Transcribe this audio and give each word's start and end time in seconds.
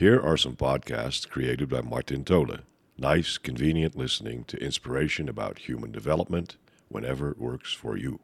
Here 0.00 0.18
are 0.18 0.38
some 0.38 0.56
podcasts 0.56 1.28
created 1.28 1.68
by 1.68 1.82
Martin 1.82 2.24
Tole. 2.24 2.60
Nice, 2.96 3.36
convenient 3.36 3.98
listening 3.98 4.44
to 4.44 4.56
inspiration 4.56 5.28
about 5.28 5.68
human 5.68 5.92
development 5.92 6.56
whenever 6.88 7.32
it 7.32 7.38
works 7.38 7.74
for 7.74 7.98
you. 7.98 8.18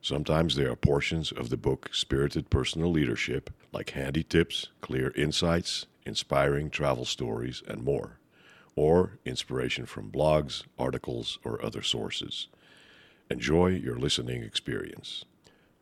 Sometimes 0.00 0.56
there 0.56 0.70
are 0.70 0.76
portions 0.76 1.30
of 1.30 1.50
the 1.50 1.58
book 1.58 1.90
Spirited 1.92 2.48
Personal 2.48 2.90
Leadership, 2.90 3.50
like 3.70 3.90
handy 3.90 4.22
tips, 4.22 4.68
clear 4.80 5.12
insights, 5.14 5.84
inspiring 6.06 6.70
travel 6.70 7.04
stories, 7.04 7.62
and 7.68 7.82
more, 7.84 8.18
or 8.74 9.18
inspiration 9.26 9.84
from 9.84 10.10
blogs, 10.10 10.64
articles, 10.78 11.38
or 11.44 11.62
other 11.62 11.82
sources. 11.82 12.48
Enjoy 13.28 13.66
your 13.66 13.98
listening 13.98 14.42
experience. 14.42 15.26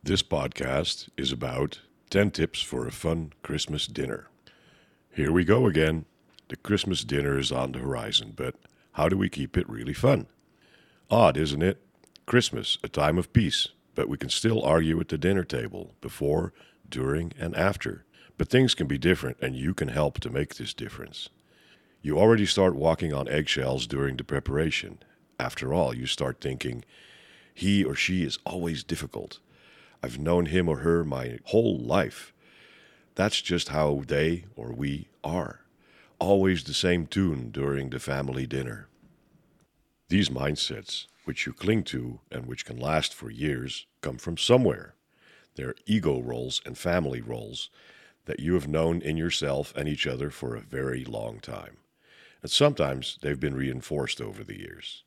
This 0.03 0.21
podcast 0.21 1.07
is 1.15 1.31
about 1.31 1.79
10 2.09 2.31
tips 2.31 2.61
for 2.61 2.85
a 2.85 2.91
fun 2.91 3.31
Christmas 3.41 3.87
dinner. 3.87 4.27
Here 5.19 5.33
we 5.33 5.43
go 5.43 5.65
again. 5.65 6.05
The 6.47 6.55
Christmas 6.55 7.03
dinner 7.03 7.37
is 7.37 7.51
on 7.51 7.73
the 7.73 7.79
horizon, 7.79 8.31
but 8.37 8.55
how 8.93 9.09
do 9.09 9.17
we 9.17 9.27
keep 9.27 9.57
it 9.57 9.67
really 9.67 9.93
fun? 9.93 10.27
Odd, 11.11 11.35
isn't 11.35 11.61
it? 11.61 11.83
Christmas, 12.25 12.77
a 12.85 12.87
time 12.87 13.17
of 13.17 13.33
peace, 13.33 13.67
but 13.95 14.07
we 14.07 14.15
can 14.15 14.29
still 14.29 14.63
argue 14.63 14.97
at 15.01 15.09
the 15.09 15.17
dinner 15.17 15.43
table 15.43 15.93
before, 15.99 16.53
during, 16.87 17.33
and 17.37 17.53
after. 17.57 18.05
But 18.37 18.47
things 18.47 18.73
can 18.73 18.87
be 18.87 18.97
different, 18.97 19.35
and 19.41 19.57
you 19.57 19.73
can 19.73 19.89
help 19.89 20.21
to 20.21 20.29
make 20.29 20.55
this 20.55 20.73
difference. 20.73 21.27
You 22.01 22.17
already 22.17 22.45
start 22.45 22.77
walking 22.77 23.13
on 23.13 23.27
eggshells 23.27 23.87
during 23.87 24.15
the 24.15 24.23
preparation. 24.23 24.99
After 25.37 25.73
all, 25.73 25.93
you 25.93 26.05
start 26.05 26.39
thinking, 26.39 26.85
he 27.53 27.83
or 27.83 27.93
she 27.93 28.23
is 28.23 28.39
always 28.45 28.85
difficult. 28.85 29.39
I've 30.01 30.17
known 30.17 30.45
him 30.45 30.69
or 30.69 30.77
her 30.77 31.03
my 31.03 31.39
whole 31.43 31.77
life. 31.77 32.31
That's 33.19 33.41
just 33.41 33.67
how 33.67 34.03
they 34.07 34.45
or 34.55 34.71
we 34.71 35.09
are. 35.25 35.59
Always 36.19 36.63
the 36.63 36.73
same 36.73 37.05
tune 37.05 37.51
during 37.51 37.89
the 37.89 37.99
family 37.99 38.47
dinner. 38.47 38.87
These 40.07 40.29
mindsets, 40.29 41.07
which 41.25 41.45
you 41.45 41.51
cling 41.51 41.83
to 41.91 42.21
and 42.31 42.45
which 42.45 42.63
can 42.63 42.79
last 42.79 43.13
for 43.13 43.29
years, 43.29 43.87
come 43.99 44.19
from 44.19 44.37
somewhere. 44.37 44.95
They're 45.55 45.75
ego 45.85 46.21
roles 46.21 46.61
and 46.65 46.77
family 46.77 47.19
roles 47.19 47.69
that 48.23 48.39
you 48.39 48.53
have 48.53 48.69
known 48.69 49.01
in 49.01 49.17
yourself 49.17 49.73
and 49.75 49.89
each 49.89 50.07
other 50.07 50.29
for 50.29 50.55
a 50.55 50.61
very 50.61 51.03
long 51.03 51.41
time. 51.41 51.75
And 52.41 52.49
sometimes 52.49 53.19
they've 53.21 53.37
been 53.37 53.53
reinforced 53.53 54.21
over 54.21 54.45
the 54.45 54.57
years. 54.57 55.03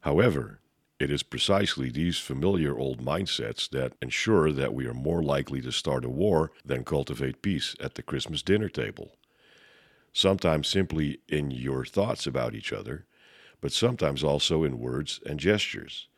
However, 0.00 0.60
it 0.98 1.10
is 1.10 1.22
precisely 1.22 1.90
these 1.90 2.18
familiar 2.18 2.76
old 2.76 3.00
mindsets 3.00 3.68
that 3.70 3.92
ensure 4.02 4.52
that 4.52 4.74
we 4.74 4.86
are 4.86 4.94
more 4.94 5.22
likely 5.22 5.60
to 5.60 5.70
start 5.70 6.04
a 6.04 6.08
war 6.08 6.50
than 6.64 6.84
cultivate 6.84 7.42
peace 7.42 7.76
at 7.80 7.94
the 7.94 8.02
Christmas 8.02 8.42
dinner 8.42 8.68
table. 8.68 9.12
Sometimes 10.12 10.66
simply 10.66 11.20
in 11.28 11.50
your 11.50 11.84
thoughts 11.84 12.26
about 12.26 12.54
each 12.54 12.72
other, 12.72 13.06
but 13.60 13.72
sometimes 13.72 14.24
also 14.24 14.64
in 14.64 14.78
words 14.78 15.20
and 15.24 15.38
gestures 15.38 16.08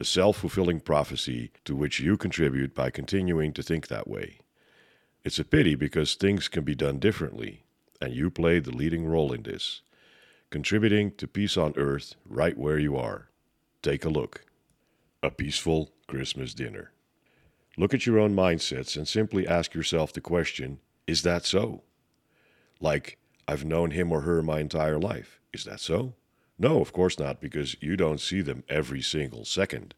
a 0.00 0.04
self 0.04 0.36
fulfilling 0.36 0.78
prophecy 0.80 1.50
to 1.64 1.74
which 1.74 1.98
you 1.98 2.16
contribute 2.16 2.74
by 2.74 2.90
continuing 2.90 3.52
to 3.52 3.62
think 3.62 3.88
that 3.88 4.06
way. 4.06 4.38
It's 5.24 5.40
a 5.40 5.44
pity 5.44 5.74
because 5.74 6.14
things 6.14 6.46
can 6.46 6.62
be 6.64 6.74
done 6.74 6.98
differently, 6.98 7.64
and 8.00 8.14
you 8.14 8.30
play 8.30 8.60
the 8.60 8.70
leading 8.70 9.06
role 9.06 9.32
in 9.32 9.42
this, 9.42 9.82
contributing 10.50 11.10
to 11.16 11.26
peace 11.26 11.56
on 11.56 11.74
earth 11.76 12.14
right 12.24 12.56
where 12.56 12.78
you 12.78 12.96
are. 12.96 13.28
Take 13.82 14.04
a 14.04 14.08
look. 14.08 14.44
A 15.22 15.30
peaceful 15.30 15.90
Christmas 16.06 16.54
dinner. 16.54 16.92
Look 17.76 17.94
at 17.94 18.06
your 18.06 18.18
own 18.18 18.34
mindsets 18.34 18.96
and 18.96 19.06
simply 19.06 19.46
ask 19.46 19.74
yourself 19.74 20.12
the 20.12 20.20
question 20.20 20.80
Is 21.06 21.22
that 21.22 21.46
so? 21.46 21.82
Like, 22.80 23.18
I've 23.46 23.64
known 23.64 23.92
him 23.92 24.12
or 24.12 24.22
her 24.22 24.42
my 24.42 24.60
entire 24.60 24.98
life. 24.98 25.40
Is 25.52 25.64
that 25.64 25.80
so? 25.80 26.14
No, 26.58 26.80
of 26.80 26.92
course 26.92 27.18
not, 27.18 27.40
because 27.40 27.76
you 27.80 27.96
don't 27.96 28.20
see 28.20 28.40
them 28.40 28.64
every 28.68 29.00
single 29.00 29.44
second. 29.44 29.94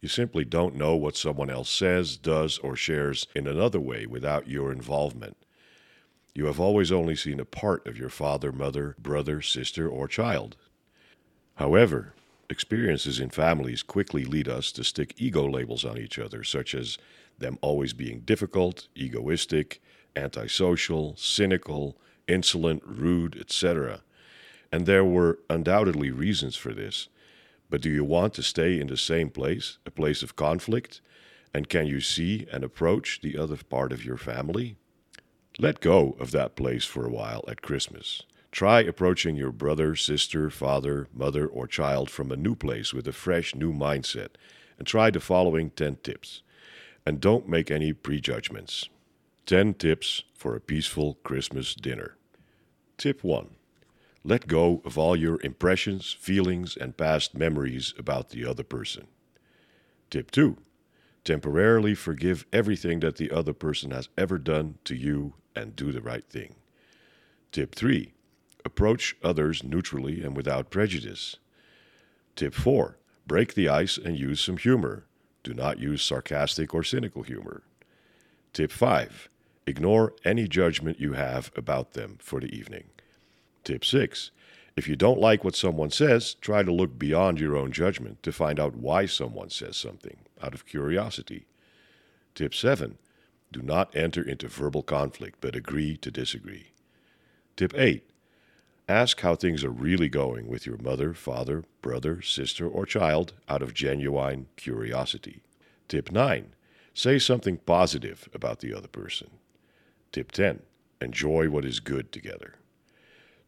You 0.00 0.08
simply 0.08 0.44
don't 0.44 0.74
know 0.74 0.96
what 0.96 1.16
someone 1.16 1.50
else 1.50 1.70
says, 1.70 2.16
does, 2.16 2.58
or 2.58 2.74
shares 2.74 3.28
in 3.34 3.46
another 3.46 3.80
way 3.80 4.06
without 4.06 4.48
your 4.48 4.72
involvement. 4.72 5.36
You 6.34 6.46
have 6.46 6.58
always 6.58 6.90
only 6.90 7.16
seen 7.16 7.38
a 7.38 7.44
part 7.44 7.86
of 7.86 7.98
your 7.98 8.08
father, 8.08 8.50
mother, 8.50 8.96
brother, 8.98 9.40
sister, 9.40 9.88
or 9.88 10.08
child. 10.08 10.56
However, 11.56 12.14
experiences 12.50 13.20
in 13.20 13.30
families 13.30 13.82
quickly 13.82 14.24
lead 14.24 14.48
us 14.48 14.72
to 14.72 14.84
stick 14.84 15.14
ego 15.16 15.48
labels 15.48 15.84
on 15.84 15.96
each 15.96 16.18
other, 16.18 16.44
such 16.44 16.74
as 16.74 16.98
them 17.38 17.58
always 17.62 17.92
being 17.92 18.20
difficult, 18.20 18.88
egoistic, 18.94 19.80
antisocial, 20.16 21.14
cynical, 21.16 21.96
insolent, 22.28 22.82
rude, 22.84 23.36
etc. 23.38 24.02
And 24.72 24.86
there 24.86 25.04
were 25.04 25.38
undoubtedly 25.48 26.10
reasons 26.10 26.56
for 26.56 26.72
this. 26.72 27.08
But 27.70 27.80
do 27.80 27.88
you 27.88 28.04
want 28.04 28.34
to 28.34 28.42
stay 28.42 28.80
in 28.80 28.88
the 28.88 28.96
same 28.96 29.30
place, 29.30 29.78
a 29.86 29.90
place 29.90 30.22
of 30.22 30.36
conflict? 30.36 31.00
And 31.54 31.68
can 31.68 31.86
you 31.86 32.00
see 32.00 32.46
and 32.52 32.62
approach 32.62 33.20
the 33.22 33.36
other 33.38 33.56
part 33.56 33.92
of 33.92 34.04
your 34.04 34.16
family? 34.16 34.76
Let 35.58 35.80
go 35.80 36.16
of 36.18 36.30
that 36.32 36.56
place 36.56 36.84
for 36.84 37.06
a 37.06 37.10
while 37.10 37.44
at 37.48 37.62
Christmas. 37.62 38.22
Try 38.52 38.80
approaching 38.80 39.36
your 39.36 39.52
brother, 39.52 39.94
sister, 39.94 40.50
father, 40.50 41.08
mother, 41.14 41.46
or 41.46 41.66
child 41.66 42.10
from 42.10 42.32
a 42.32 42.36
new 42.36 42.54
place 42.54 42.92
with 42.92 43.06
a 43.06 43.12
fresh 43.12 43.54
new 43.54 43.72
mindset 43.72 44.30
and 44.78 44.86
try 44.86 45.10
the 45.10 45.20
following 45.20 45.70
10 45.70 45.96
tips. 46.02 46.42
And 47.06 47.20
don't 47.20 47.48
make 47.48 47.70
any 47.70 47.92
prejudgments. 47.92 48.88
10 49.46 49.74
tips 49.74 50.24
for 50.34 50.54
a 50.54 50.60
peaceful 50.60 51.14
Christmas 51.22 51.74
dinner. 51.74 52.16
Tip 52.98 53.24
1 53.24 53.50
let 54.22 54.46
go 54.46 54.82
of 54.84 54.98
all 54.98 55.16
your 55.16 55.40
impressions, 55.42 56.12
feelings, 56.12 56.76
and 56.76 56.96
past 56.96 57.34
memories 57.34 57.94
about 57.98 58.30
the 58.30 58.44
other 58.44 58.62
person. 58.62 59.06
Tip 60.10 60.30
2. 60.30 60.58
Temporarily 61.24 61.94
forgive 61.94 62.44
everything 62.52 63.00
that 63.00 63.16
the 63.16 63.30
other 63.30 63.54
person 63.54 63.92
has 63.92 64.10
ever 64.18 64.36
done 64.36 64.78
to 64.84 64.94
you 64.94 65.34
and 65.56 65.74
do 65.74 65.90
the 65.90 66.02
right 66.02 66.28
thing. 66.28 66.56
Tip 67.50 67.74
3. 67.74 68.12
Approach 68.64 69.16
others 69.22 69.64
neutrally 69.64 70.22
and 70.22 70.36
without 70.36 70.70
prejudice. 70.70 71.36
Tip 72.36 72.54
4. 72.54 72.98
Break 73.26 73.54
the 73.54 73.68
ice 73.68 73.96
and 73.96 74.18
use 74.18 74.40
some 74.40 74.56
humor. 74.56 75.06
Do 75.42 75.54
not 75.54 75.78
use 75.78 76.02
sarcastic 76.02 76.74
or 76.74 76.82
cynical 76.82 77.22
humor. 77.22 77.62
Tip 78.52 78.72
5. 78.72 79.28
Ignore 79.66 80.14
any 80.24 80.48
judgment 80.48 81.00
you 81.00 81.12
have 81.12 81.50
about 81.54 81.92
them 81.92 82.18
for 82.20 82.40
the 82.40 82.54
evening. 82.54 82.84
Tip 83.64 83.84
6. 83.84 84.30
If 84.76 84.88
you 84.88 84.96
don't 84.96 85.20
like 85.20 85.44
what 85.44 85.54
someone 85.54 85.90
says, 85.90 86.34
try 86.34 86.62
to 86.62 86.72
look 86.72 86.98
beyond 86.98 87.38
your 87.38 87.56
own 87.56 87.72
judgment 87.72 88.22
to 88.22 88.32
find 88.32 88.58
out 88.58 88.76
why 88.76 89.06
someone 89.06 89.50
says 89.50 89.76
something, 89.76 90.18
out 90.42 90.54
of 90.54 90.66
curiosity. 90.66 91.46
Tip 92.34 92.54
7. 92.54 92.98
Do 93.52 93.62
not 93.62 93.94
enter 93.94 94.22
into 94.22 94.48
verbal 94.48 94.82
conflict, 94.82 95.38
but 95.40 95.56
agree 95.56 95.96
to 95.98 96.10
disagree. 96.10 96.68
Tip 97.56 97.74
8. 97.76 98.09
Ask 98.90 99.20
how 99.20 99.36
things 99.36 99.62
are 99.62 99.70
really 99.70 100.08
going 100.08 100.48
with 100.48 100.66
your 100.66 100.76
mother, 100.78 101.14
father, 101.14 101.62
brother, 101.80 102.20
sister, 102.22 102.66
or 102.66 102.84
child 102.84 103.34
out 103.48 103.62
of 103.62 103.72
genuine 103.72 104.48
curiosity. 104.56 105.42
Tip 105.86 106.10
9. 106.10 106.54
Say 106.92 107.20
something 107.20 107.58
positive 107.58 108.28
about 108.34 108.58
the 108.58 108.74
other 108.74 108.88
person. 108.88 109.30
Tip 110.10 110.32
10. 110.32 110.62
Enjoy 111.00 111.48
what 111.48 111.64
is 111.64 111.78
good 111.78 112.10
together. 112.10 112.56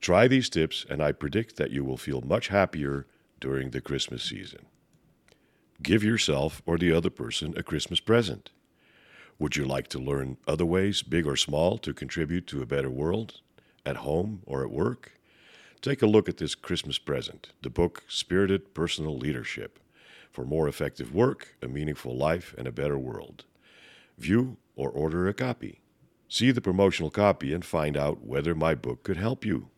Try 0.01 0.29
these 0.29 0.49
tips, 0.49 0.87
and 0.89 1.03
I 1.03 1.11
predict 1.11 1.57
that 1.57 1.73
you 1.73 1.83
will 1.85 1.97
feel 1.97 2.21
much 2.21 2.47
happier 2.47 3.09
during 3.41 3.71
the 3.71 3.81
Christmas 3.81 4.23
season. 4.23 4.67
Give 5.83 6.05
yourself 6.05 6.63
or 6.67 6.79
the 6.79 6.93
other 6.93 7.11
person 7.11 7.53
a 7.57 7.65
Christmas 7.65 7.99
present. 7.99 8.51
Would 9.41 9.57
you 9.57 9.65
like 9.65 9.89
to 9.89 9.99
learn 9.99 10.37
other 10.47 10.65
ways, 10.65 11.03
big 11.03 11.27
or 11.27 11.35
small, 11.35 11.79
to 11.79 11.93
contribute 11.93 12.47
to 12.47 12.63
a 12.63 12.67
better 12.67 12.91
world, 12.91 13.41
at 13.85 13.97
home 13.97 14.43
or 14.47 14.63
at 14.63 14.71
work? 14.71 15.19
Take 15.83 16.01
a 16.01 16.07
look 16.07 16.29
at 16.29 16.37
this 16.37 16.55
Christmas 16.55 16.97
present, 16.97 17.49
the 17.63 17.69
book 17.69 18.05
Spirited 18.07 18.73
Personal 18.73 19.19
Leadership 19.19 19.81
for 20.31 20.45
more 20.45 20.69
effective 20.69 21.13
work, 21.13 21.57
a 21.61 21.67
meaningful 21.67 22.17
life, 22.17 22.55
and 22.57 22.69
a 22.69 22.73
better 22.73 22.97
world. 22.97 23.45
View 24.17 24.59
or 24.77 24.91
order 24.91 25.27
a 25.27 25.35
copy. 25.35 25.81
See 26.29 26.53
the 26.53 26.61
promotional 26.61 27.11
copy 27.11 27.53
and 27.53 27.65
find 27.65 27.97
out 27.97 28.25
whether 28.25 28.55
my 28.55 28.77
book 28.77 29.03
could 29.03 29.17
help 29.17 29.45
you. 29.45 29.71